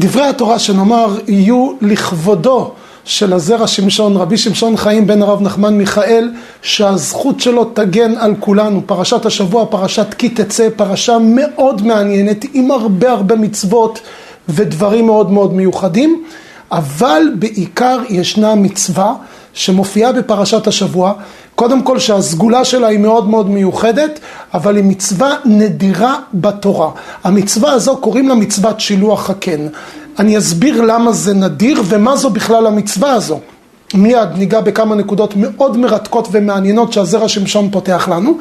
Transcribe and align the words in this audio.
דברי 0.00 0.26
התורה 0.26 0.58
שנאמר 0.58 1.18
יהיו 1.28 1.72
לכבודו 1.80 2.70
של 3.04 3.32
הזרע 3.32 3.66
שמשון, 3.66 4.16
רבי 4.16 4.38
שמשון 4.38 4.76
חיים 4.76 5.06
בן 5.06 5.22
הרב 5.22 5.42
נחמן 5.42 5.78
מיכאל, 5.78 6.30
שהזכות 6.62 7.40
שלו 7.40 7.64
תגן 7.64 8.16
על 8.16 8.34
כולנו. 8.40 8.82
פרשת 8.86 9.26
השבוע, 9.26 9.66
פרשת 9.66 10.14
כי 10.14 10.28
תצא, 10.28 10.68
פרשה 10.76 11.18
מאוד 11.20 11.86
מעניינת, 11.86 12.44
עם 12.52 12.70
הרבה 12.70 13.10
הרבה 13.10 13.36
מצוות 13.36 14.00
ודברים 14.48 15.06
מאוד 15.06 15.30
מאוד 15.30 15.54
מיוחדים, 15.54 16.24
אבל 16.72 17.22
בעיקר 17.34 17.98
ישנה 18.08 18.54
מצווה 18.54 19.14
שמופיעה 19.54 20.12
בפרשת 20.12 20.66
השבוע, 20.66 21.12
קודם 21.54 21.82
כל 21.82 21.98
שהסגולה 21.98 22.64
שלה 22.64 22.86
היא 22.88 22.98
מאוד 22.98 23.28
מאוד 23.28 23.50
מיוחדת, 23.50 24.20
אבל 24.54 24.76
היא 24.76 24.84
מצווה 24.84 25.34
נדירה 25.44 26.16
בתורה. 26.34 26.90
המצווה 27.24 27.72
הזו 27.72 27.96
קוראים 27.96 28.28
לה 28.28 28.34
מצוות 28.34 28.80
שילוח 28.80 29.30
הקן. 29.30 29.66
אני 30.18 30.38
אסביר 30.38 30.82
למה 30.82 31.12
זה 31.12 31.34
נדיר 31.34 31.82
ומה 31.84 32.16
זו 32.16 32.30
בכלל 32.30 32.66
המצווה 32.66 33.12
הזו. 33.12 33.40
מיד 33.94 34.28
ניגע 34.36 34.60
בכמה 34.60 34.94
נקודות 34.94 35.36
מאוד 35.36 35.76
מרתקות 35.76 36.28
ומעניינות 36.32 36.92
שהזרע 36.92 37.28
שמשון 37.28 37.70
פותח 37.70 38.08
לנו. 38.08 38.38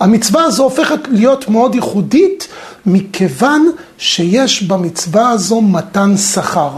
המצווה 0.00 0.44
הזו 0.44 0.62
הופכת 0.62 0.98
להיות 1.10 1.48
מאוד 1.48 1.74
ייחודית 1.74 2.48
מכיוון 2.86 3.70
שיש 3.98 4.62
במצווה 4.62 5.30
הזו 5.30 5.60
מתן 5.60 6.16
שכר. 6.16 6.70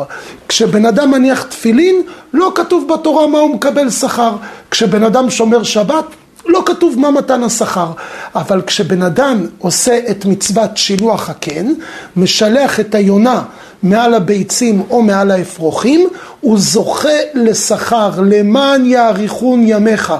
כשבן 0.48 0.87
אדם 0.87 1.11
מניח 1.11 1.42
תפילין, 1.42 2.02
לא 2.33 2.52
כתוב 2.55 2.88
בתורה 2.95 3.27
מה 3.27 3.38
הוא 3.38 3.55
מקבל 3.55 3.91
שכר. 3.91 4.37
כשבן 4.70 5.05
אדם 5.05 5.30
שומר 5.30 5.62
שבת, 5.62 6.05
לא 6.47 6.62
כתוב 6.66 6.98
מה 6.98 7.11
מתן 7.11 7.42
השכר, 7.42 7.92
אבל 8.34 8.62
כשבן 8.66 9.02
אדם 9.02 9.47
עושה 9.59 9.98
את 10.11 10.25
מצוות 10.25 10.77
שילוח 10.77 11.30
הקן, 11.30 11.73
משלח 12.16 12.80
את 12.80 12.95
היונה 12.95 13.42
מעל 13.83 14.14
הביצים 14.14 14.83
או 14.91 15.03
מעל 15.03 15.30
האפרוחים, 15.30 16.09
הוא 16.41 16.59
זוכה 16.59 17.09
לשכר, 17.34 18.11
למען 18.27 18.87
יאריכון 18.87 19.62
ימיך. 19.66 20.12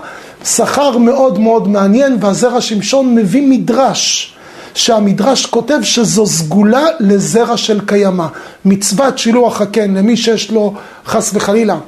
שכר 0.44 0.98
מאוד 0.98 1.39
מאוד 1.39 1.69
מעניין, 1.69 2.17
והזרע 2.20 2.61
שמשון 2.61 3.14
מביא 3.14 3.42
מדרש. 3.48 4.34
שהמדרש 4.75 5.47
כותב 5.47 5.78
שזו 5.83 6.27
סגולה 6.27 6.84
לזרע 7.01 7.56
של 7.56 7.81
קיימא. 7.87 8.27
מצוות 8.65 9.19
שילוח 9.19 9.61
הקן 9.61 9.95
למי 9.95 10.17
שיש 10.17 10.51
לו 10.51 10.75
חס 11.06 11.31
וחלילה 11.34 11.79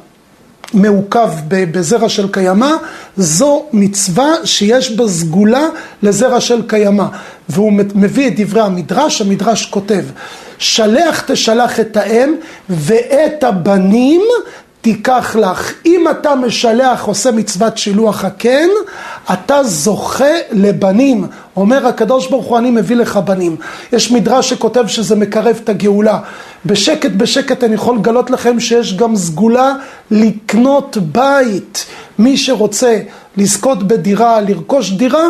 מעוכב 0.75 1.31
בזרע 1.49 2.09
של 2.09 2.29
קיימא, 2.33 2.71
זו 3.17 3.65
מצווה 3.73 4.33
שיש 4.45 4.91
בה 4.93 5.09
סגולה 5.09 5.67
לזרע 6.03 6.41
של 6.41 6.63
קיימא. 6.67 7.05
והוא 7.49 7.73
מביא 7.73 8.29
את 8.29 8.41
דברי 8.41 8.61
המדרש, 8.61 9.21
המדרש 9.21 9.67
כותב, 9.67 10.05
שלח 10.59 11.21
תשלח 11.27 11.81
את 11.81 11.97
האם 11.97 12.35
ואת 12.69 13.45
הבנים 13.45 14.23
תיקח 14.85 15.37
לך. 15.37 15.73
אם 15.87 16.05
אתה 16.11 16.35
משלח, 16.35 17.05
עושה 17.05 17.31
מצוות 17.31 17.79
שילוח 17.79 18.25
הקן, 18.25 18.69
אתה 19.33 19.65
זוכה 19.65 20.35
לבנים. 20.53 21.27
אומר 21.57 21.87
הקדוש 21.87 22.31
ברוך 22.31 22.47
הוא, 22.47 22.59
אני 22.59 22.71
מביא 22.71 22.97
לך 22.97 23.17
בנים. 23.17 23.57
יש 23.93 24.13
מדרש 24.13 24.51
שכותב 24.51 24.87
שזה 24.87 25.17
מקרב 25.17 25.61
את 25.65 25.69
הגאולה. 25.69 26.19
בשקט 26.67 27.11
בשקט 27.11 27.65
אני 27.65 27.75
יכול 27.75 27.97
לגלות 27.97 28.31
לכם 28.31 28.61
שיש 28.61 28.97
גם 28.97 29.17
סגולה 29.17 29.75
לקנות 30.11 30.97
בית. 31.13 31.87
מי 32.19 32.37
שרוצה 32.37 32.99
לזכות 33.37 33.83
בדירה, 33.83 34.41
לרכוש 34.41 34.93
דירה, 34.93 35.25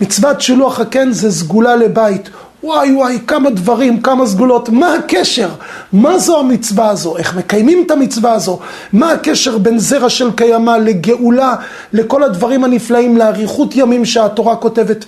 מצוות 0.00 0.40
שילוח 0.40 0.80
הקן 0.80 1.12
זה 1.12 1.32
סגולה 1.32 1.76
לבית. 1.76 2.30
וואי 2.64 2.92
וואי, 2.92 3.18
כמה 3.26 3.50
דברים, 3.50 4.00
כמה 4.00 4.26
סגולות, 4.26 4.68
מה 4.68 4.94
הקשר? 4.94 5.48
מה 5.92 6.18
זו 6.18 6.38
המצווה 6.38 6.88
הזו? 6.88 7.16
איך 7.16 7.36
מקיימים 7.36 7.82
את 7.86 7.90
המצווה 7.90 8.32
הזו? 8.32 8.58
מה 8.92 9.12
הקשר 9.12 9.58
בין 9.58 9.78
זרע 9.78 10.10
של 10.10 10.30
קיימא 10.36 10.70
לגאולה, 10.70 11.54
לכל 11.92 12.22
הדברים 12.22 12.64
הנפלאים, 12.64 13.16
לאריכות 13.16 13.76
ימים 13.76 14.04
שהתורה 14.04 14.56
כותבת? 14.56 15.04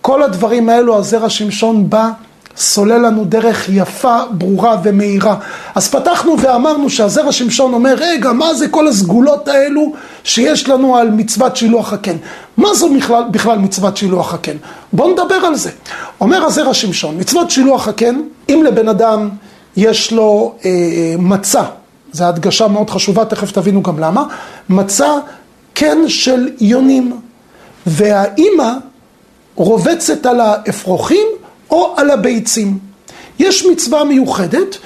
כל 0.00 0.22
הדברים 0.22 0.68
האלו, 0.68 0.98
הזרע 0.98 1.28
שמשון 1.28 1.90
בא 1.90 2.10
סולל 2.56 3.06
לנו 3.06 3.24
דרך 3.24 3.68
יפה, 3.68 4.18
ברורה 4.30 4.76
ומהירה. 4.82 5.36
אז 5.74 5.88
פתחנו 5.88 6.36
ואמרנו 6.40 6.90
שהזרע 6.90 7.32
שמשון 7.32 7.74
אומר, 7.74 7.94
רגע, 7.98 8.32
מה 8.32 8.54
זה 8.54 8.68
כל 8.68 8.88
הסגולות 8.88 9.48
האלו 9.48 9.92
שיש 10.24 10.68
לנו 10.68 10.96
על 10.96 11.10
מצוות 11.10 11.56
שילוח 11.56 11.92
הקן? 11.92 12.16
מה 12.56 12.74
זו 12.74 12.88
בכלל, 12.96 13.22
בכלל 13.30 13.58
מצוות 13.58 13.96
שילוח 13.96 14.34
הקן? 14.34 14.56
בואו 14.92 15.12
נדבר 15.12 15.34
על 15.34 15.54
זה. 15.54 15.70
אומר 16.20 16.44
הזרע 16.44 16.74
שמשון, 16.74 17.20
מצוות 17.20 17.50
שילוח 17.50 17.88
הקן, 17.88 18.20
אם 18.48 18.62
לבן 18.66 18.88
אדם 18.88 19.28
יש 19.76 20.12
לו 20.12 20.54
אה, 20.64 20.70
מצה, 21.18 21.62
זו 22.12 22.24
הדגשה 22.24 22.68
מאוד 22.68 22.90
חשובה, 22.90 23.24
תכף 23.24 23.52
תבינו 23.52 23.82
גם 23.82 23.98
למה, 23.98 24.24
מצה 24.68 25.12
קן 25.74 26.08
של 26.08 26.48
יונים, 26.60 27.20
והאימא 27.86 28.72
רובצת 29.54 30.26
על 30.26 30.40
האפרוחים 30.40 31.26
או 31.70 31.94
על 31.96 32.10
הביצים. 32.10 32.78
יש 33.38 33.66
מצווה 33.66 34.04
מיוחדת 34.04 34.76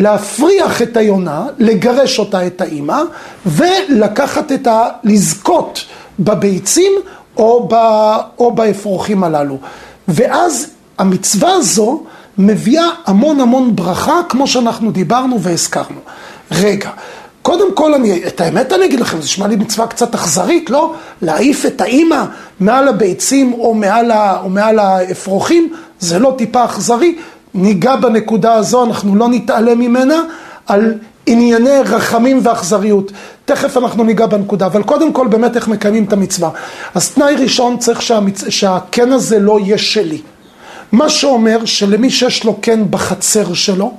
להפריח 0.00 0.82
את 0.82 0.96
היונה, 0.96 1.46
לגרש 1.58 2.18
אותה, 2.18 2.46
את 2.46 2.60
האימא, 2.60 3.02
ולקחת 3.46 4.52
את 4.52 4.66
ה... 4.66 4.84
לזכות 5.04 5.84
בביצים 6.18 6.92
או, 7.36 7.68
ב... 7.70 7.74
או 8.38 8.52
באפרוחים 8.52 9.24
הללו. 9.24 9.58
ואז 10.08 10.66
המצווה 10.98 11.52
הזו 11.52 12.02
מביאה 12.38 12.86
המון 13.06 13.40
המון 13.40 13.76
ברכה, 13.76 14.20
כמו 14.28 14.46
שאנחנו 14.46 14.90
דיברנו 14.90 15.40
והזכרנו. 15.40 16.00
רגע, 16.50 16.90
קודם 17.42 17.74
כל, 17.74 17.94
אני, 17.94 18.26
את 18.26 18.40
האמת 18.40 18.72
אני 18.72 18.84
אגיד 18.84 19.00
לכם, 19.00 19.16
זה 19.16 19.24
נשמע 19.24 19.46
לי 19.46 19.56
מצווה 19.56 19.86
קצת 19.86 20.14
אכזרית, 20.14 20.70
לא? 20.70 20.94
להעיף 21.22 21.66
את 21.66 21.80
האימא 21.80 22.24
מעל 22.60 22.88
הביצים 22.88 23.52
או 23.52 23.74
מעל, 23.74 24.10
ה, 24.10 24.40
או 24.42 24.48
מעל 24.48 24.78
האפרוחים, 24.78 25.72
זה 26.00 26.18
לא 26.18 26.34
טיפה 26.38 26.64
אכזרי. 26.64 27.18
ניגע 27.54 27.96
בנקודה 27.96 28.54
הזו, 28.54 28.84
אנחנו 28.84 29.16
לא 29.16 29.28
נתעלם 29.28 29.78
ממנה, 29.78 30.22
על 30.66 30.94
ענייני 31.26 31.78
רחמים 31.84 32.40
ואכזריות. 32.42 33.12
תכף 33.44 33.76
אנחנו 33.76 34.04
ניגע 34.04 34.26
בנקודה, 34.26 34.66
אבל 34.66 34.82
קודם 34.82 35.12
כל 35.12 35.26
באמת 35.26 35.56
איך 35.56 35.68
מקיימים 35.68 36.04
את 36.04 36.12
המצווה. 36.12 36.50
אז 36.94 37.10
תנאי 37.10 37.34
ראשון 37.34 37.78
צריך 37.78 38.02
שהמצ... 38.02 38.44
שהקן 38.48 39.12
הזה 39.12 39.38
לא 39.38 39.60
יהיה 39.60 39.78
שלי. 39.78 40.20
מה 40.92 41.08
שאומר 41.08 41.64
שלמי 41.64 42.10
שיש 42.10 42.44
לו 42.44 42.56
קן 42.60 42.90
בחצר 42.90 43.54
שלו, 43.54 43.94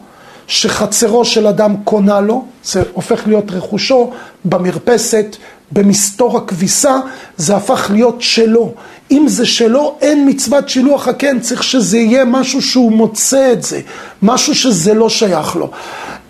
שחצרו 0.48 1.26
של 1.26 1.48
אדם 1.48 1.76
קונה 1.84 2.22
לו, 2.22 2.46
זה 2.64 2.84
הופך 2.94 3.28
להיות 3.28 3.52
רכושו 3.52 4.12
במרפסת, 4.46 5.36
במסתור 5.72 6.38
הכביסה, 6.38 7.00
זה 7.38 7.56
הפך 7.56 7.90
להיות 7.94 8.22
שלו. 8.22 8.74
אם 9.12 9.26
זה 9.28 9.46
שלו, 9.46 9.98
אין 10.02 10.30
מצוות 10.30 10.70
שילוח 10.70 11.08
הקן, 11.08 11.40
צריך 11.40 11.64
שזה 11.64 11.98
יהיה 11.98 12.26
משהו 12.26 12.62
שהוא 12.62 12.92
מוצא 12.92 13.52
את 13.52 13.64
זה, 13.64 13.82
משהו 14.22 14.56
שזה 14.56 14.94
לא 14.94 15.10
שייך 15.10 15.56
לו. 15.56 15.72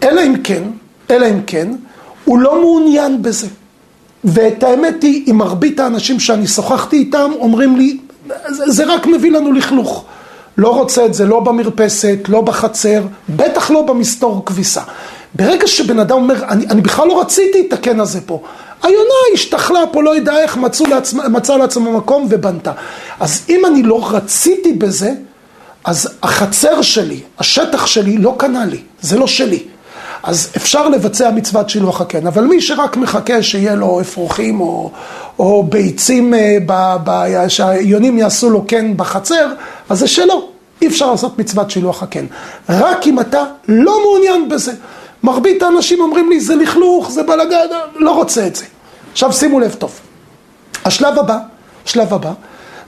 אלא 0.03 0.21
אם 0.21 0.35
כן, 0.43 0.63
אלא 1.11 1.25
אם 1.29 1.39
כן, 1.47 1.71
הוא 2.25 2.39
לא 2.39 2.61
מעוניין 2.61 3.21
בזה. 3.21 3.47
ואת 4.23 4.63
האמת 4.63 5.03
היא, 5.03 5.23
עם 5.25 5.37
מרבית 5.37 5.79
האנשים 5.79 6.19
שאני 6.19 6.47
שוחחתי 6.47 6.95
איתם, 6.95 7.31
אומרים 7.39 7.77
לי, 7.77 7.97
זה, 8.47 8.71
זה 8.71 8.85
רק 8.85 9.05
מביא 9.05 9.31
לנו 9.31 9.53
לכלוך. 9.53 10.05
לא 10.57 10.69
רוצה 10.75 11.05
את 11.05 11.13
זה 11.13 11.25
לא 11.25 11.39
במרפסת, 11.39 12.17
לא 12.27 12.41
בחצר, 12.41 13.03
בטח 13.29 13.71
לא 13.71 13.81
במסתור 13.81 14.43
כביסה. 14.45 14.81
ברגע 15.35 15.67
שבן 15.67 15.99
אדם 15.99 16.15
אומר, 16.15 16.43
אני, 16.49 16.65
אני 16.67 16.81
בכלל 16.81 17.07
לא 17.07 17.21
רציתי 17.21 17.67
את 17.67 17.73
הקן 17.73 17.99
הזה 17.99 18.21
פה, 18.21 18.41
היונה 18.83 19.13
השתכלה 19.33 19.79
פה, 19.91 20.03
לא 20.03 20.15
יודע 20.15 20.39
איך, 20.39 20.57
מצאו 20.57 20.85
לעצמה, 20.85 21.29
מצאה 21.29 21.57
לעצמה 21.57 21.91
מקום 21.91 22.27
ובנתה. 22.29 22.71
אז 23.19 23.41
אם 23.49 23.65
אני 23.65 23.83
לא 23.83 24.15
רציתי 24.15 24.73
בזה, 24.73 25.11
אז 25.85 26.09
החצר 26.23 26.81
שלי, 26.81 27.19
השטח 27.39 27.85
שלי 27.85 28.17
לא 28.17 28.35
קנה 28.37 28.65
לי, 28.65 28.79
זה 29.01 29.17
לא 29.17 29.27
שלי. 29.27 29.63
אז 30.23 30.49
אפשר 30.57 30.89
לבצע 30.89 31.31
מצוות 31.31 31.69
שילוח 31.69 32.01
הקן, 32.01 32.27
אבל 32.27 32.43
מי 32.43 32.61
שרק 32.61 32.97
מחכה 32.97 33.43
שיהיה 33.43 33.75
לו 33.75 34.01
אפרוחים 34.01 34.61
או, 34.61 34.91
או 35.39 35.63
ביצים, 35.63 36.33
אה, 36.33 36.57
ב, 36.65 36.95
ב, 37.03 37.47
שהיונים 37.47 38.17
יעשו 38.17 38.49
לו 38.49 38.65
קן 38.67 38.97
בחצר, 38.97 39.53
אז 39.89 39.99
זה 39.99 40.07
שלו, 40.07 40.49
אי 40.81 40.87
אפשר 40.87 41.11
לעשות 41.11 41.39
מצוות 41.39 41.71
שילוח 41.71 42.03
הקן. 42.03 42.25
רק 42.69 43.07
אם 43.07 43.19
אתה 43.19 43.43
לא 43.67 43.99
מעוניין 44.01 44.49
בזה. 44.49 44.71
מרבית 45.23 45.63
האנשים 45.63 45.99
אומרים 46.01 46.29
לי, 46.29 46.39
זה 46.39 46.55
לכלוך, 46.55 47.11
זה 47.11 47.23
בלגן, 47.23 47.65
לא 47.95 48.11
רוצה 48.11 48.47
את 48.47 48.55
זה. 48.55 48.65
עכשיו 49.11 49.33
שימו 49.33 49.59
לב 49.59 49.73
טוב. 49.73 49.99
השלב 50.85 51.19
הבא, 51.19 51.37
השלב 51.85 52.13
הבא, 52.13 52.31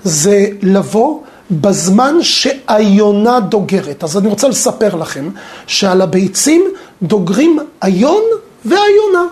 זה 0.04 0.46
לבוא 0.62 1.22
בזמן 1.52 2.16
שהיונה 2.22 3.40
דוגרת. 3.40 4.04
אז 4.04 4.18
אני 4.18 4.28
רוצה 4.28 4.48
לספר 4.48 4.96
לכם 4.96 5.30
שעל 5.68 6.02
הביצים 6.02 6.64
דוגרים 7.02 7.60
היון 7.82 8.24
והיונה. 8.66 9.26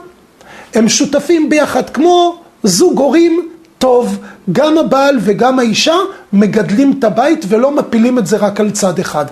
הם 0.73 0.89
שותפים 0.89 1.49
ביחד 1.49 1.89
כמו 1.89 2.39
זוג 2.63 2.99
הורים 2.99 3.49
טוב, 3.77 4.17
גם 4.51 4.77
הבעל 4.77 5.17
וגם 5.21 5.59
האישה 5.59 5.95
מגדלים 6.33 6.95
את 6.99 7.03
הבית 7.03 7.45
ולא 7.47 7.71
מפילים 7.71 8.19
את 8.19 8.27
זה 8.27 8.37
רק 8.37 8.59
על 8.59 8.71
צד 8.71 8.99
אחד. 8.99 9.25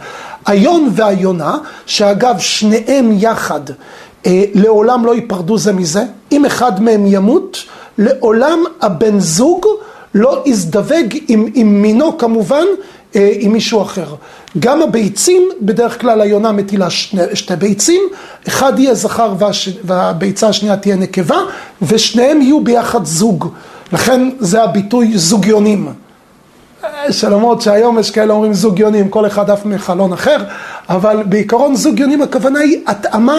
היון 0.46 0.90
והיונה, 0.96 1.58
שאגב 1.86 2.40
שניהם 2.40 3.12
יחד 3.14 3.62
אה, 4.26 4.44
לעולם 4.54 5.06
לא 5.06 5.16
ייפרדו 5.16 5.58
זה 5.58 5.74
מזה, 5.74 6.04
אם 6.32 6.46
אחד 6.46 6.84
מהם 6.84 7.06
ימות, 7.06 7.64
לעולם 7.98 8.64
הבן 8.82 9.20
זוג 9.20 9.66
לא 10.16 10.44
יזדווג 10.46 11.18
עם, 11.28 11.48
עם 11.54 11.82
מינו 11.82 12.18
כמובן 12.18 12.66
אה, 13.16 13.32
עם 13.40 13.52
מישהו 13.52 13.82
אחר. 13.82 14.16
גם 14.60 14.82
הביצים, 14.82 15.50
בדרך 15.62 16.02
כלל 16.02 16.22
היונה 16.22 16.52
מטילה 16.52 16.90
שני, 16.90 17.22
שתי 17.34 17.56
ביצים, 17.56 18.02
אחד 18.48 18.80
יהיה 18.80 18.94
זכר 18.94 19.34
והש, 19.38 19.70
והביצה 19.84 20.48
השנייה 20.48 20.78
תהיה 20.78 20.96
נקבה, 20.96 21.38
ושניהם 21.82 22.42
יהיו 22.42 22.64
ביחד 22.64 23.06
זוג. 23.06 23.48
לכן 23.94 24.30
זה 24.40 24.64
הביטוי 24.64 25.18
זוגיונים. 25.18 25.94
שלמרות 27.10 27.62
שהיום 27.62 28.00
יש 28.00 28.12
כאלה 28.12 28.34
אומרים 28.34 28.54
זוגיונים, 28.54 29.10
כל 29.10 29.28
אחד 29.28 29.50
אף 29.50 29.66
מחלון 29.66 30.14
אחר, 30.14 30.38
אבל 30.90 31.24
בעיקרון 31.26 31.76
זוגיונים 31.76 32.22
הכוונה 32.22 32.60
היא 32.60 32.78
התאמה 32.88 33.38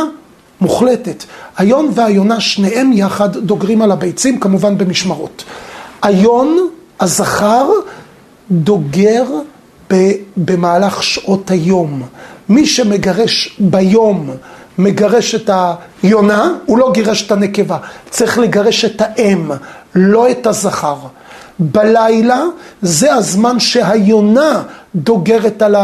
מוחלטת. 0.60 1.24
היון 1.56 1.90
והיונה 1.94 2.40
שניהם 2.40 2.92
יחד 2.92 3.36
דוגרים 3.36 3.82
על 3.82 3.92
הביצים, 3.92 4.40
כמובן 4.40 4.78
במשמרות. 4.78 5.44
היון, 6.02 6.68
הזכר, 7.00 7.70
דוגר 8.50 9.24
במהלך 10.36 11.02
שעות 11.02 11.50
היום. 11.50 12.02
מי 12.48 12.66
שמגרש 12.66 13.56
ביום, 13.58 14.30
מגרש 14.78 15.34
את 15.34 15.50
היונה, 16.02 16.52
הוא 16.66 16.78
לא 16.78 16.90
גירש 16.94 17.26
את 17.26 17.32
הנקבה. 17.32 17.76
צריך 18.10 18.38
לגרש 18.38 18.84
את 18.84 19.02
האם, 19.04 19.50
לא 19.94 20.30
את 20.30 20.46
הזכר. 20.46 20.96
בלילה 21.58 22.42
זה 22.82 23.14
הזמן 23.14 23.60
שהיונה 23.60 24.62
דוגרת 24.94 25.62
על 25.62 25.76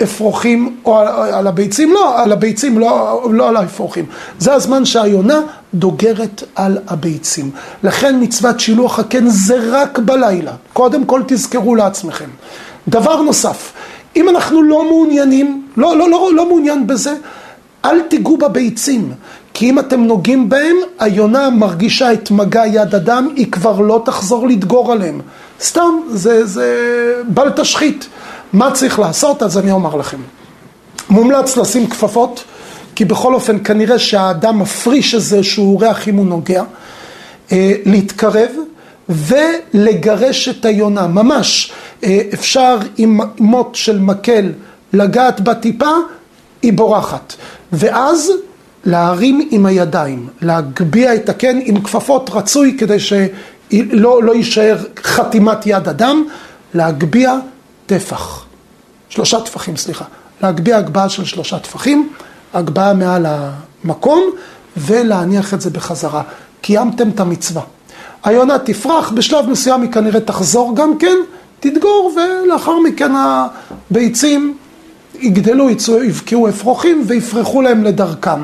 האפרוחים 0.00 0.76
או 0.84 0.98
על 1.32 1.46
הביצים, 1.46 1.92
לא, 1.92 2.22
על 2.22 2.32
הביצים, 2.32 2.78
לא, 2.78 3.22
לא 3.30 3.48
על 3.48 3.56
האפרוחים. 3.56 4.06
זה 4.38 4.54
הזמן 4.54 4.84
שהיונה 4.84 5.40
דוגרת 5.74 6.42
על 6.54 6.78
הביצים. 6.88 7.50
לכן 7.82 8.16
מצוות 8.20 8.60
שילוח 8.60 8.98
הקן 8.98 9.28
זה 9.28 9.56
רק 9.70 9.98
בלילה. 9.98 10.52
קודם 10.72 11.04
כל 11.04 11.22
תזכרו 11.26 11.74
לעצמכם. 11.74 12.28
דבר 12.88 13.22
נוסף, 13.22 13.72
אם 14.16 14.28
אנחנו 14.28 14.62
לא 14.62 14.84
מעוניינים, 14.84 15.66
לא, 15.76 15.96
לא, 15.96 16.10
לא, 16.10 16.30
לא 16.34 16.48
מעוניין 16.48 16.86
בזה, 16.86 17.14
אל 17.84 18.00
תיגעו 18.00 18.36
בביצים, 18.36 19.12
כי 19.54 19.70
אם 19.70 19.78
אתם 19.78 20.00
נוגעים 20.00 20.48
בהם, 20.48 20.76
היונה 20.98 21.50
מרגישה 21.50 22.12
את 22.12 22.30
מגע 22.30 22.66
יד 22.66 22.94
אדם, 22.94 23.28
היא 23.36 23.52
כבר 23.52 23.80
לא 23.80 24.02
תחזור 24.04 24.48
לדגור 24.48 24.92
עליהם. 24.92 25.20
סתם, 25.60 26.00
זה, 26.10 26.46
זה 26.46 26.66
בל 27.28 27.50
תשחית. 27.50 28.06
מה 28.52 28.70
צריך 28.70 28.98
לעשות? 28.98 29.42
אז 29.42 29.58
אני 29.58 29.70
אומר 29.70 29.96
לכם. 29.96 30.18
מומלץ 31.10 31.56
לשים 31.56 31.86
כפפות, 31.86 32.44
כי 32.94 33.04
בכל 33.04 33.34
אופן 33.34 33.58
כנראה 33.64 33.98
שהאדם 33.98 34.58
מפריש 34.58 35.14
איזשהו 35.14 35.78
ריח 35.78 36.08
אם 36.08 36.16
הוא 36.16 36.26
נוגע, 36.26 36.62
אה, 37.52 37.72
להתקרב 37.84 38.50
ולגרש 39.08 40.48
את 40.48 40.64
היונה, 40.64 41.06
ממש. 41.06 41.72
אה, 42.04 42.20
אפשר 42.34 42.78
עם 42.96 43.20
מוט 43.38 43.74
של 43.74 43.98
מקל 43.98 44.52
לגעת 44.92 45.40
בה 45.40 45.54
טיפה, 45.54 45.90
היא 46.62 46.72
בורחת. 46.72 47.34
ואז 47.72 48.32
להרים 48.84 49.48
עם 49.50 49.66
הידיים, 49.66 50.28
להגביה 50.42 51.14
את 51.14 51.28
הקן 51.28 51.58
עם 51.64 51.80
כפפות 51.80 52.30
רצוי 52.32 52.76
כדי 52.78 53.00
שלא 53.00 54.22
לא 54.22 54.34
יישאר 54.34 54.76
חתימת 55.02 55.66
יד 55.66 55.88
אדם, 55.88 56.24
להגביה 56.74 57.38
טפח, 57.86 58.44
שלושה 59.08 59.40
טפחים 59.40 59.76
סליחה, 59.76 60.04
להגביה 60.42 60.78
הגבהה 60.78 61.08
של 61.08 61.24
שלושה 61.24 61.58
טפחים, 61.58 62.12
הגבהה 62.54 62.94
מעל 62.94 63.26
המקום 63.28 64.22
ולהניח 64.76 65.54
את 65.54 65.60
זה 65.60 65.70
בחזרה. 65.70 66.22
קיימתם 66.60 67.08
את 67.08 67.20
המצווה. 67.20 67.62
היונה 68.24 68.58
תפרח, 68.58 69.10
בשלב 69.10 69.50
מסוים 69.50 69.82
היא 69.82 69.90
כנראה 69.90 70.20
תחזור 70.20 70.76
גם 70.76 70.98
כן, 70.98 71.16
תדגור 71.60 72.12
ולאחר 72.16 72.78
מכן 72.78 73.12
הביצים 73.16 74.56
יגדלו, 75.20 75.68
יבקיעו 76.04 76.48
אפרוחים 76.48 77.04
ויפרחו 77.06 77.62
להם 77.62 77.84
לדרכם. 77.84 78.40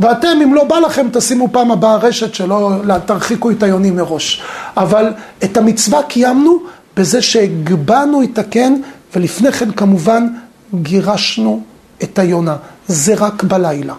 ואתם, 0.00 0.38
אם 0.42 0.54
לא 0.54 0.64
בא 0.64 0.78
לכם, 0.78 1.06
תשימו 1.12 1.48
פעם 1.52 1.70
הבאה 1.70 1.96
רשת 1.96 2.34
שלא 2.34 2.72
תרחיקו 3.06 3.50
את 3.50 3.62
היונים 3.62 3.96
מראש. 3.96 4.42
אבל 4.76 5.12
את 5.44 5.56
המצווה 5.56 6.02
קיימנו 6.02 6.58
בזה 6.96 7.22
שהגבהנו 7.22 8.22
את 8.22 8.38
הקן, 8.38 8.74
ולפני 9.16 9.52
כן 9.52 9.70
כמובן 9.70 10.26
גירשנו 10.74 11.62
את 12.02 12.18
היונה. 12.18 12.56
זה 12.88 13.14
רק 13.14 13.42
בלילה. 13.42 13.94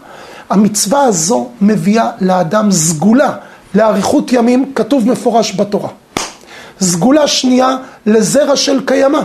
המצווה 0.50 1.04
הזו 1.04 1.50
מביאה 1.62 2.10
לאדם 2.22 2.72
סגולה, 2.72 3.34
לאריכות 3.76 4.34
ימים, 4.34 4.72
כתוב 4.76 5.10
מפורש 5.10 5.56
בתורה. 5.56 5.90
סגולה 6.82 7.28
שנייה 7.28 7.78
לזרע 8.06 8.56
של 8.56 8.86
קיימא, 8.86 9.22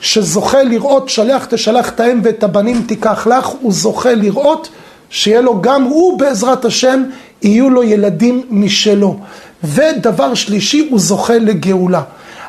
שזוכה 0.00 0.62
לראות, 0.62 1.08
שלח 1.08 1.44
תשלח 1.44 1.88
את 1.88 2.00
האם 2.00 2.20
ואת 2.24 2.42
הבנים 2.42 2.82
תיקח 2.82 3.26
לך, 3.26 3.46
הוא 3.46 3.72
זוכה 3.72 4.14
לראות 4.14 4.68
שיהיה 5.10 5.40
לו 5.40 5.60
גם 5.60 5.82
הוא 5.82 6.18
בעזרת 6.18 6.64
השם, 6.64 7.02
יהיו 7.42 7.70
לו 7.70 7.82
ילדים 7.82 8.42
משלו. 8.50 9.16
ודבר 9.64 10.34
שלישי, 10.34 10.88
הוא 10.90 11.00
זוכה 11.00 11.38
לגאולה. 11.38 12.02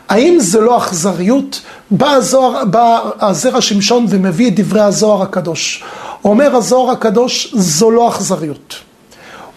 האם 0.09 0.37
זה 0.39 0.61
לא 0.61 0.77
אכזריות? 0.77 1.61
בא, 1.91 2.11
הזוהר, 2.11 2.65
בא 2.65 2.99
הזרע 3.19 3.61
שמשון 3.61 4.05
ומביא 4.09 4.47
את 4.47 4.59
דברי 4.59 4.81
הזוהר 4.81 5.21
הקדוש. 5.21 5.83
אומר 6.25 6.55
הזוהר 6.55 6.91
הקדוש, 6.91 7.53
זו 7.53 7.91
לא 7.91 8.09
אכזריות. 8.09 8.75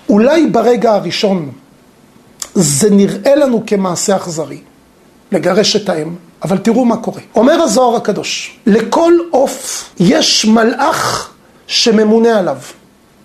אולי 0.08 0.46
ברגע 0.46 0.94
הראשון 0.94 1.50
זה 2.60 2.90
נראה 2.90 3.34
לנו 3.34 3.62
כמעשה 3.66 4.16
אכזרי, 4.16 4.58
לגרש 5.32 5.76
את 5.76 5.88
האם, 5.88 6.14
אבל 6.43 6.58
תראו 6.58 6.84
מה 6.84 6.96
קורה. 6.96 7.20
אומר 7.34 7.62
הזוהר 7.62 7.96
הקדוש, 7.96 8.58
לכל 8.66 9.12
עוף 9.31 9.90
יש 10.00 10.44
מלאך 10.44 11.31
שממונה 11.66 12.38
עליו. 12.38 12.56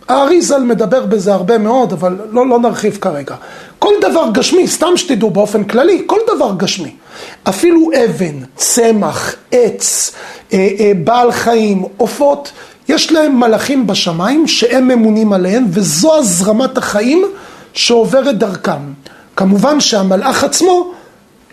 האריזל 0.07 0.63
מדבר 0.63 1.05
בזה 1.05 1.33
הרבה 1.33 1.57
מאוד, 1.57 1.93
אבל 1.93 2.17
לא, 2.31 2.47
לא 2.47 2.59
נרחיב 2.59 2.97
כרגע. 3.01 3.35
כל 3.79 3.93
דבר 4.01 4.25
גשמי, 4.33 4.67
סתם 4.67 4.97
שתדעו 4.97 5.29
באופן 5.29 5.63
כללי, 5.63 6.03
כל 6.05 6.19
דבר 6.35 6.53
גשמי. 6.57 6.95
אפילו 7.43 7.89
אבן, 8.05 8.39
צמח, 8.55 9.35
עץ, 9.51 10.11
אה, 10.53 10.67
אה, 10.79 10.91
בעל 11.03 11.31
חיים, 11.31 11.83
עופות, 11.97 12.51
יש 12.89 13.11
להם 13.11 13.39
מלאכים 13.39 13.87
בשמיים 13.87 14.47
שהם 14.47 14.87
ממונים 14.87 15.33
עליהם, 15.33 15.65
וזו 15.69 16.15
הזרמת 16.15 16.77
החיים 16.77 17.25
שעוברת 17.73 18.37
דרכם. 18.37 18.93
כמובן 19.35 19.79
שהמלאך 19.79 20.43
עצמו 20.43 20.91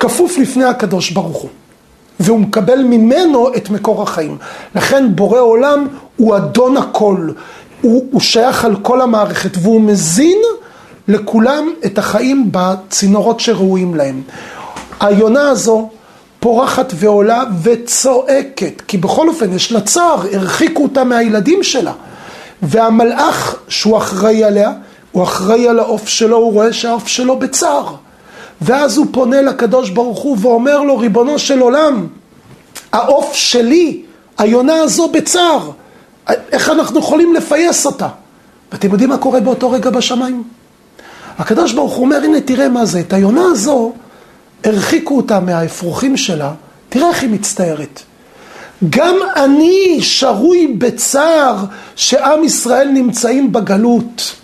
כפוף 0.01 0.39
לפני 0.39 0.65
הקדוש 0.65 1.11
ברוך 1.11 1.37
הוא. 1.37 1.51
והוא 2.21 2.41
מקבל 2.41 2.83
ממנו 2.83 3.55
את 3.57 3.71
מקור 3.71 4.03
החיים. 4.03 4.39
לכן 4.75 5.17
בורא 5.17 5.41
עולם 5.41 5.87
הוא 6.17 6.37
אדון 6.37 6.77
הכל, 6.77 7.29
הוא, 7.81 8.07
הוא 8.11 8.21
שייך 8.21 8.65
על 8.65 8.77
כל 8.77 9.01
המערכת 9.01 9.51
והוא 9.63 9.81
מזין 9.81 10.39
לכולם 11.09 11.71
את 11.87 11.99
החיים 11.99 12.49
בצינורות 12.53 13.41
שראויים 13.41 13.95
להם. 13.95 14.23
היונה 15.01 15.49
הזו 15.49 15.89
פורחת 16.41 16.93
ועולה 16.97 17.43
וצועקת, 17.63 18.83
כי 18.89 18.99
בכל 18.99 19.29
אופן 19.29 19.53
יש 19.53 19.73
לה 19.73 19.81
צער, 19.81 20.23
הרחיקו 20.33 20.83
אותה 20.83 21.05
מהילדים 21.05 21.63
שלה. 21.63 21.93
והמלאך 22.63 23.57
שהוא 23.69 23.99
אחראי 23.99 24.45
עליה, 24.45 24.73
הוא 25.13 25.23
אחראי 25.23 25.69
על 25.69 25.79
העוף 25.79 26.09
שלו, 26.09 26.37
הוא 26.37 26.53
רואה 26.53 26.73
שהעוף 26.73 27.09
שלו 27.09 27.39
בצער. 27.39 27.95
ואז 28.61 28.97
הוא 28.97 29.07
פונה 29.11 29.43
לקדוש 29.43 29.91
ברוך 29.91 30.19
הוא 30.19 30.37
ואומר 30.41 30.83
לו, 30.83 30.99
ריבונו 30.99 31.39
של 31.39 31.61
עולם, 31.61 32.07
העוף 32.93 33.35
שלי, 33.35 34.03
היונה 34.39 34.75
הזו 34.75 35.09
בצער, 35.09 35.71
איך 36.29 36.71
אנחנו 36.71 37.01
יכולים 37.01 37.35
לפייס 37.35 37.87
אותה? 37.87 38.09
ואתם 38.73 38.91
יודעים 38.93 39.11
מה 39.11 39.19
קורה 39.19 39.41
באותו 39.41 39.71
רגע 39.71 39.91
בשמיים? 39.91 40.43
הקדוש 41.39 41.73
ברוך 41.73 41.93
הוא 41.93 42.05
אומר, 42.05 42.17
הנה 42.17 42.41
תראה 42.41 42.69
מה 42.69 42.87
זה, 42.87 43.01
את 43.01 43.13
היונה 43.13 43.45
הזו, 43.45 43.93
הרחיקו 44.65 45.17
אותה 45.17 45.41
מהאפרוחים 45.41 46.17
שלה, 46.17 46.53
תראה 46.89 47.09
איך 47.09 47.23
היא 47.23 47.31
מצטערת. 47.31 48.03
גם 48.91 49.17
אני 49.37 49.99
שרוי 50.01 50.75
בצער 50.79 51.57
שעם 51.97 52.45
ישראל 52.45 52.89
נמצאים 52.89 53.53
בגלות. 53.53 54.40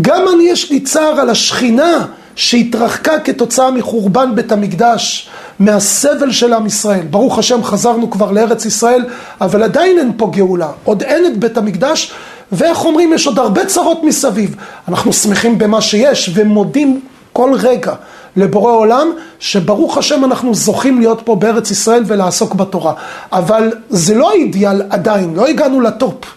גם 0.00 0.24
אני 0.34 0.44
יש 0.48 0.70
לי 0.70 0.80
צער 0.80 1.20
על 1.20 1.30
השכינה 1.30 2.06
שהתרחקה 2.36 3.20
כתוצאה 3.20 3.70
מחורבן 3.70 4.34
בית 4.34 4.52
המקדש, 4.52 5.28
מהסבל 5.58 6.32
של 6.32 6.52
עם 6.52 6.66
ישראל. 6.66 7.06
ברוך 7.10 7.38
השם 7.38 7.64
חזרנו 7.64 8.10
כבר 8.10 8.30
לארץ 8.30 8.64
ישראל, 8.64 9.04
אבל 9.40 9.62
עדיין 9.62 9.98
אין 9.98 10.12
פה 10.16 10.30
גאולה. 10.34 10.68
עוד 10.84 11.02
אין 11.02 11.26
את 11.26 11.38
בית 11.38 11.56
המקדש, 11.56 12.12
ואיך 12.52 12.84
אומרים, 12.84 13.12
יש 13.12 13.26
עוד 13.26 13.38
הרבה 13.38 13.66
צרות 13.66 14.04
מסביב. 14.04 14.56
אנחנו 14.88 15.12
שמחים 15.12 15.58
במה 15.58 15.80
שיש 15.80 16.30
ומודים 16.34 17.00
כל 17.32 17.54
רגע 17.54 17.94
לבורא 18.36 18.72
עולם, 18.72 19.08
שברוך 19.38 19.98
השם 19.98 20.24
אנחנו 20.24 20.54
זוכים 20.54 20.98
להיות 20.98 21.22
פה 21.24 21.36
בארץ 21.36 21.70
ישראל 21.70 22.02
ולעסוק 22.06 22.54
בתורה. 22.54 22.92
אבל 23.32 23.72
זה 23.88 24.14
לא 24.14 24.30
האידיאל 24.30 24.82
עדיין, 24.90 25.34
לא 25.34 25.46
הגענו 25.46 25.80
לטופ. 25.80 26.35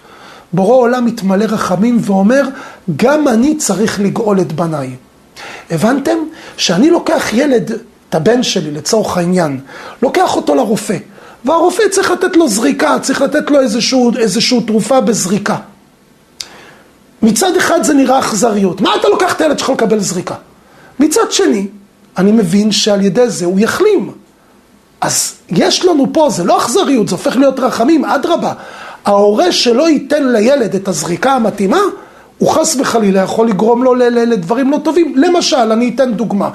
בורא 0.53 0.75
עולם 0.75 1.05
מתמלא 1.05 1.45
רחמים 1.45 1.97
ואומר, 2.01 2.43
גם 2.95 3.27
אני 3.27 3.57
צריך 3.57 3.99
לגאול 3.99 4.41
את 4.41 4.53
בניי. 4.53 4.95
הבנתם? 5.71 6.17
שאני 6.57 6.89
לוקח 6.89 7.33
ילד, 7.33 7.71
את 8.09 8.15
הבן 8.15 8.43
שלי 8.43 8.71
לצורך 8.71 9.17
העניין, 9.17 9.59
לוקח 10.01 10.35
אותו 10.35 10.55
לרופא, 10.55 10.97
והרופא 11.45 11.83
צריך 11.91 12.11
לתת 12.11 12.35
לו 12.35 12.47
זריקה, 12.47 12.99
צריך 13.01 13.21
לתת 13.21 13.51
לו 13.51 13.59
איזשהו, 13.59 14.11
איזשהו 14.17 14.61
תרופה 14.61 15.01
בזריקה. 15.01 15.57
מצד 17.21 17.55
אחד 17.57 17.83
זה 17.83 17.93
נראה 17.93 18.19
אכזריות, 18.19 18.81
מה 18.81 18.95
אתה 18.99 19.07
לוקח 19.07 19.33
את 19.33 19.41
הילד 19.41 19.59
שלך 19.59 19.69
לקבל 19.69 19.99
זריקה? 19.99 20.35
מצד 20.99 21.31
שני, 21.31 21.67
אני 22.17 22.31
מבין 22.31 22.71
שעל 22.71 23.01
ידי 23.01 23.29
זה 23.29 23.45
הוא 23.45 23.59
יחלים. 23.59 24.11
אז 25.01 25.35
יש 25.49 25.85
לנו 25.85 26.07
פה, 26.13 26.29
זה 26.29 26.43
לא 26.43 26.57
אכזריות, 26.57 27.07
זה 27.07 27.15
הופך 27.15 27.35
להיות 27.37 27.59
רחמים, 27.59 28.05
אדרבה. 28.05 28.53
ההורה 29.05 29.51
שלא 29.51 29.89
ייתן 29.89 30.31
לילד 30.31 30.75
את 30.75 30.87
הזריקה 30.87 31.31
המתאימה, 31.31 31.79
הוא 32.37 32.49
חס 32.49 32.75
וחלילה 32.79 33.21
יכול 33.21 33.47
לגרום 33.47 33.83
לו 33.83 33.95
לדברים 33.95 34.71
לא 34.71 34.77
טובים. 34.83 35.13
למשל, 35.17 35.71
אני 35.71 35.91
אתן 35.95 36.13
דוגמה. 36.13 36.49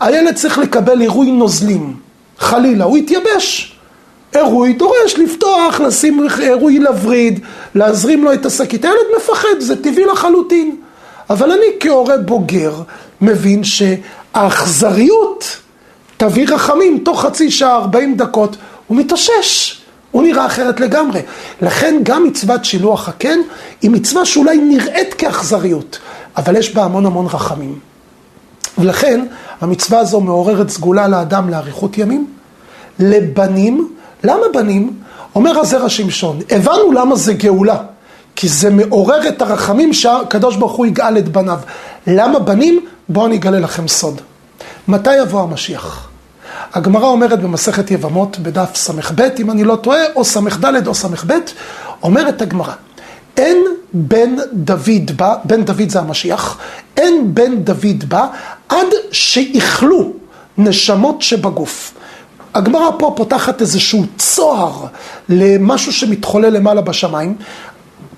הילד 0.00 0.34
צריך 0.34 0.58
לקבל 0.58 1.00
עירוי 1.00 1.30
נוזלים. 1.30 1.96
חלילה, 2.38 2.84
הוא 2.84 2.98
יתייבש. 2.98 3.78
עירוי 4.34 4.72
דורש 4.72 5.14
לפתוח, 5.18 5.80
לשים 5.80 6.26
עירוי 6.40 6.78
לווריד, 6.78 7.40
להזרים 7.74 8.24
לו 8.24 8.32
את 8.32 8.46
השקית. 8.46 8.84
הילד 8.84 8.96
מפחד, 9.16 9.60
זה 9.60 9.82
טבעי 9.82 10.04
לחלוטין. 10.04 10.76
אבל 11.30 11.50
אני 11.52 11.66
כהורה 11.80 12.16
בוגר 12.16 12.74
מבין 13.20 13.62
שהאכזריות 13.64 15.56
תביא 16.16 16.46
רחמים, 16.48 16.98
תוך 16.98 17.20
חצי 17.22 17.50
שעה, 17.50 17.76
40 17.76 18.16
דקות, 18.16 18.56
הוא 18.86 18.96
מתאושש. 18.96 19.77
הוא 20.10 20.22
נראה 20.22 20.46
אחרת 20.46 20.80
לגמרי. 20.80 21.20
לכן 21.62 22.00
גם 22.02 22.24
מצוות 22.24 22.64
שילוח 22.64 23.08
הקן 23.08 23.38
היא 23.82 23.90
מצווה 23.90 24.24
שאולי 24.24 24.58
נראית 24.58 25.14
כאכזריות, 25.14 25.98
אבל 26.36 26.56
יש 26.56 26.74
בה 26.74 26.84
המון 26.84 27.06
המון 27.06 27.26
רחמים. 27.26 27.78
ולכן 28.78 29.24
המצווה 29.60 29.98
הזו 29.98 30.20
מעוררת 30.20 30.68
סגולה 30.68 31.08
לאדם 31.08 31.48
לאריכות 31.48 31.98
ימים, 31.98 32.26
לבנים, 32.98 33.92
למה 34.24 34.46
בנים? 34.54 34.92
אומר 35.34 35.58
הזרע 35.58 35.88
שמשון, 35.88 36.38
הבנו 36.50 36.92
למה 36.92 37.16
זה 37.16 37.34
גאולה, 37.34 37.76
כי 38.36 38.48
זה 38.48 38.70
מעורר 38.70 39.28
את 39.28 39.42
הרחמים 39.42 39.92
שהקדוש 39.92 40.56
ברוך 40.56 40.72
הוא 40.72 40.86
יגאל 40.86 41.18
את 41.18 41.28
בניו. 41.28 41.58
למה 42.06 42.38
בנים? 42.38 42.86
בואו 43.08 43.26
אני 43.26 43.36
אגלה 43.36 43.60
לכם 43.60 43.88
סוד. 43.88 44.20
מתי 44.88 45.16
יבוא 45.16 45.42
המשיח? 45.42 46.08
הגמרא 46.74 47.06
אומרת 47.06 47.40
במסכת 47.40 47.90
יבמות 47.90 48.38
בדף 48.38 48.76
ס"ב, 48.76 49.20
אם 49.40 49.50
אני 49.50 49.64
לא 49.64 49.76
טועה, 49.76 50.00
או 50.16 50.24
ס"ד 50.24 50.86
או 50.86 50.94
ס"ב, 50.94 51.32
אומרת 52.02 52.42
הגמרא, 52.42 52.72
אין 53.36 53.64
בן 53.92 54.36
דוד 54.52 55.10
בא, 55.16 55.34
בן 55.44 55.64
דוד 55.64 55.88
זה 55.88 56.00
המשיח, 56.00 56.58
אין 56.96 57.34
בן 57.34 57.56
דוד 57.56 58.04
בא 58.08 58.26
עד 58.68 58.86
שיכלו 59.12 60.12
נשמות 60.58 61.22
שבגוף. 61.22 61.94
הגמרא 62.54 62.90
פה 62.98 63.12
פותחת 63.16 63.60
איזשהו 63.60 64.04
צוהר 64.16 64.86
למשהו 65.28 65.92
שמתחולל 65.92 66.48
למעלה 66.48 66.80
בשמיים. 66.80 67.36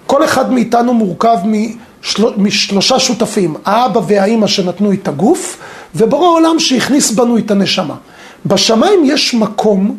כל 0.07 0.25
אחד 0.25 0.53
מאיתנו 0.53 0.95
מורכב 0.95 1.37
משל... 1.45 2.25
משלושה 2.37 2.99
שותפים, 2.99 3.55
האבא 3.65 4.01
והאימא 4.07 4.47
שנתנו 4.47 4.93
את 4.93 5.09
הגוף, 5.09 5.59
ובורא 5.95 6.29
עולם 6.29 6.59
שהכניס 6.59 7.11
בנו 7.11 7.39
את 7.39 7.51
הנשמה. 7.51 7.95
בשמיים 8.47 9.01
יש 9.05 9.35
מקום 9.35 9.97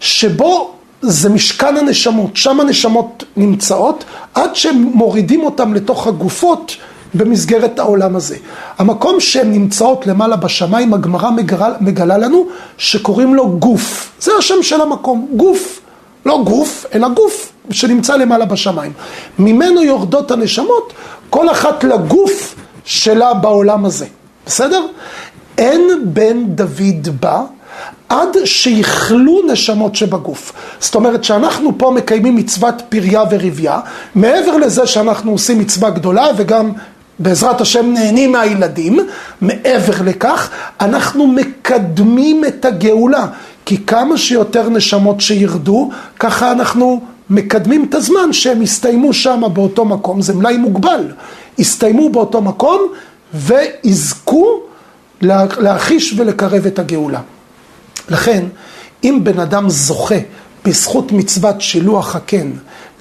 שבו 0.00 0.74
זה 1.02 1.28
משכן 1.28 1.76
הנשמות, 1.76 2.36
שם 2.36 2.60
הנשמות 2.60 3.24
נמצאות, 3.36 4.04
עד 4.34 4.56
שמורידים 4.56 5.44
אותם 5.44 5.74
לתוך 5.74 6.06
הגופות 6.06 6.76
במסגרת 7.14 7.78
העולם 7.78 8.16
הזה. 8.16 8.36
המקום 8.78 9.20
שהן 9.20 9.52
נמצאות 9.52 10.06
למעלה 10.06 10.36
בשמיים, 10.36 10.94
הגמרא 10.94 11.30
מגלה, 11.30 11.68
מגלה 11.80 12.18
לנו 12.18 12.46
שקוראים 12.78 13.34
לו 13.34 13.48
גוף. 13.58 14.12
זה 14.20 14.32
השם 14.38 14.62
של 14.62 14.80
המקום, 14.80 15.28
גוף. 15.36 15.80
לא 16.26 16.42
גוף, 16.44 16.86
אלא 16.94 17.08
גוף 17.08 17.52
שנמצא 17.70 18.16
למעלה 18.16 18.44
בשמיים. 18.44 18.92
ממנו 19.38 19.82
יורדות 19.82 20.30
הנשמות, 20.30 20.92
כל 21.30 21.50
אחת 21.50 21.84
לגוף 21.84 22.54
שלה 22.84 23.34
בעולם 23.34 23.84
הזה. 23.84 24.06
בסדר? 24.46 24.86
אין 25.58 25.90
בן 26.04 26.44
דוד 26.46 27.08
בא 27.20 27.44
עד 28.10 28.36
שיכלו 28.44 29.40
נשמות 29.52 29.94
שבגוף. 29.94 30.52
זאת 30.80 30.94
אומרת 30.94 31.24
שאנחנו 31.24 31.78
פה 31.78 31.90
מקיימים 31.90 32.36
מצוות 32.36 32.82
פריה 32.88 33.22
ורבייה, 33.30 33.80
מעבר 34.14 34.56
לזה 34.56 34.86
שאנחנו 34.86 35.32
עושים 35.32 35.58
מצווה 35.58 35.90
גדולה 35.90 36.26
וגם 36.36 36.72
בעזרת 37.18 37.60
השם 37.60 37.92
נהנים 37.92 38.32
מהילדים, 38.32 38.98
מעבר 39.40 40.02
לכך 40.04 40.50
אנחנו 40.80 41.26
מקדמים 41.26 42.44
את 42.44 42.64
הגאולה, 42.64 43.26
כי 43.66 43.86
כמה 43.86 44.18
שיותר 44.18 44.68
נשמות 44.68 45.20
שירדו, 45.20 45.90
ככה 46.18 46.52
אנחנו 46.52 47.00
מקדמים 47.30 47.86
את 47.88 47.94
הזמן 47.94 48.32
שהם 48.32 48.62
יסתיימו 48.62 49.12
שם 49.12 49.42
באותו 49.52 49.84
מקום, 49.84 50.22
זה 50.22 50.34
מלאי 50.34 50.56
מוגבל, 50.56 51.04
יסתיימו 51.58 52.08
באותו 52.08 52.40
מקום 52.40 52.80
ויזכו 53.34 54.60
להחיש 55.58 56.14
ולקרב 56.16 56.66
את 56.66 56.78
הגאולה. 56.78 57.20
לכן, 58.10 58.44
אם 59.04 59.20
בן 59.22 59.40
אדם 59.40 59.70
זוכה 59.70 60.14
בזכות 60.64 61.12
מצוות 61.12 61.60
שילוח 61.60 62.16
הקן 62.16 62.50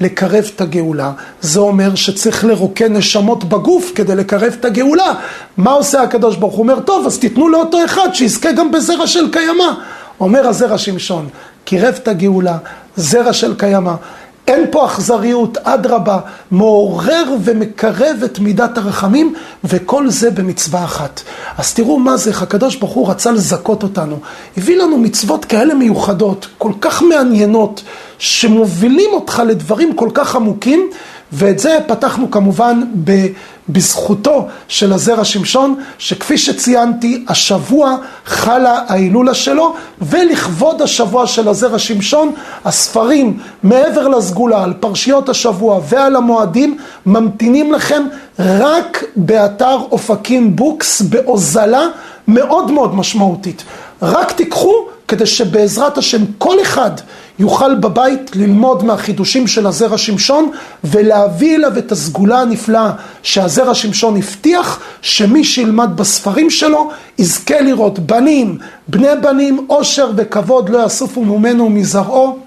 לקרב 0.02 0.52
את 0.56 0.62
הגאולה, 0.62 1.12
זה 1.42 1.60
אומר 1.60 1.96
שצריך 1.96 2.46
לרוקן 2.46 2.94
נשמות 2.94 3.44
בגוף 3.44 3.92
כדי 3.96 4.16
לקרב 4.16 4.56
את 4.60 4.66
הגאולה. 4.66 5.14
מה 5.58 5.72
עושה 5.72 6.02
הקדוש 6.02 6.36
ברוך 6.36 6.54
הוא? 6.54 6.64
אומר, 6.64 6.80
טוב, 6.80 7.06
אז 7.06 7.20
תיתנו 7.20 7.50
לאותו 7.50 7.86
אחד 7.86 8.10
שיזכה 8.14 8.52
גם 8.52 8.72
בזרע 8.72 9.08
של 9.08 9.32
קיימא. 9.32 9.74
אומר 10.20 10.48
הזרע 10.48 10.78
שמשון, 10.78 11.30
קירב 11.64 11.94
את 11.94 12.08
הגאולה, 12.08 12.58
זרע 12.96 13.34
של 13.34 13.56
קיימא. 13.58 13.94
אין 14.50 14.66
פה 14.72 14.86
אכזריות, 14.86 15.58
אדרבה, 15.58 16.20
מעורר 16.52 17.24
ומקרב 17.44 18.18
את 18.26 18.40
מידת 18.40 18.78
הרחמים, 18.78 19.34
וכל 19.64 20.10
זה 20.10 20.32
במצווה 20.32 20.84
אחת. 20.84 21.22
אז 21.58 21.74
תראו 21.74 22.00
מה 22.00 22.18
זה, 22.18 22.30
איך 22.30 22.42
הקדוש 22.42 22.76
ברוך 22.76 22.92
הוא 22.92 23.10
רצה 23.10 23.32
לזכות 23.32 23.84
אותנו. 23.84 24.20
הביא 24.58 24.78
לנו 24.78 24.98
מצוות 24.98 25.46
כאלה 25.46 25.74
מיוחדות, 25.74 26.48
כל 26.58 26.72
כך 26.82 27.02
מעניינות, 27.02 27.84
שמובילים 28.20 29.10
אותך 29.14 29.42
לדברים 29.48 29.94
כל 29.94 30.10
כך 30.14 30.36
עמוקים, 30.36 30.90
ואת 31.32 31.60
זה 31.60 31.78
פתחנו 31.88 32.32
כמובן 32.32 32.82
בזכותו 33.70 34.48
של 34.68 34.94
הזרע 34.94 35.26
שמשון, 35.26 35.76
שכפי 35.98 36.38
שציינתי, 36.38 37.26
השבוע 37.28 37.98
חלה 38.26 38.82
ההילולה 38.88 39.34
שלו, 39.34 39.76
ולכבוד 40.02 40.82
השבוע 40.82 41.28
של 41.28 41.48
הזרע 41.48 41.80
שמשון, 41.80 42.32
הספרים 42.66 43.40
מעבר 43.64 44.08
לסגולה 44.08 44.64
על 44.64 44.74
פרשיות 44.74 45.30
השבוע 45.30 45.80
ועל 45.90 46.16
המועדים, 46.16 46.78
ממתינים 47.06 47.74
לכם 47.74 48.04
רק 48.40 49.04
באתר 49.16 49.78
אופקים 49.92 50.56
בוקס, 50.56 51.02
בהוזלה 51.02 51.88
מאוד 52.28 52.72
מאוד 52.72 52.96
משמעותית. 52.96 53.64
רק 54.02 54.32
תיקחו 54.32 54.74
כדי 55.08 55.26
שבעזרת 55.26 55.98
השם 55.98 56.22
כל 56.38 56.62
אחד 56.62 56.92
יוכל 57.40 57.76
בבית 57.76 58.36
ללמוד 58.36 58.84
מהחידושים 58.84 59.48
של 59.48 59.68
הזרע 59.68 59.98
שמשון 59.98 60.52
ולהביא 60.84 61.56
אליו 61.56 61.78
את 61.78 61.92
הסגולה 61.92 62.40
הנפלאה 62.40 62.92
שהזרע 63.24 63.76
שמשון 63.76 64.18
הבטיח 64.18 64.80
שמי 65.02 65.44
שילמד 65.44 65.90
בספרים 65.96 66.50
שלו 66.50 66.92
יזכה 67.18 67.62
לראות 67.62 68.00
בנים, 68.00 68.58
בני 68.88 69.08
בנים, 69.22 69.66
עושר 69.68 70.12
וכבוד 70.16 70.70
לא 70.70 70.86
יסופו 70.86 71.26
ממנו 71.26 71.66
ומזרעו. 71.66 72.38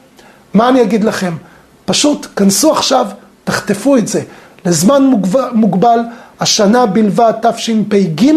מה 0.54 0.68
אני 0.68 0.82
אגיד 0.82 1.04
לכם? 1.04 1.36
פשוט 1.84 2.26
כנסו 2.36 2.72
עכשיו, 2.72 3.06
תחטפו 3.44 3.96
את 3.96 4.08
זה 4.08 4.22
לזמן 4.66 5.10
מוגבל, 5.52 5.98
השנה 6.40 6.86
בלבד 6.86 7.32
תשפ"ג 7.42 8.32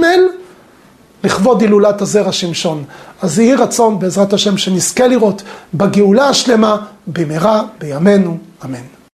לכבוד 1.25 1.61
הילולת 1.61 2.01
הזרע 2.01 2.31
שמשון. 2.31 2.83
אז 3.21 3.39
יהי 3.39 3.55
רצון 3.55 3.99
בעזרת 3.99 4.33
השם 4.33 4.57
שנזכה 4.57 5.07
לראות 5.07 5.43
בגאולה 5.73 6.29
השלמה 6.29 6.77
במהרה 7.07 7.63
בימינו, 7.79 8.37
אמן. 8.65 8.95